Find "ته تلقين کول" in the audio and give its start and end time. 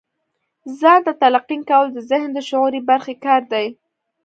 1.05-1.87